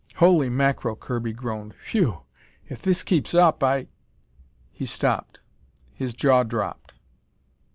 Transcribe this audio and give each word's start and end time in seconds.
"Holy 0.15 0.49
mackerel," 0.49 0.95
Kirby 0.95 1.31
groaned. 1.31 1.75
"Phew! 1.75 2.23
If 2.65 2.81
this 2.81 3.03
keeps 3.03 3.35
up, 3.35 3.61
I" 3.61 3.85
He 4.71 4.87
stopped. 4.87 5.41
His 5.93 6.15
jaw 6.15 6.41
dropped. 6.41 6.93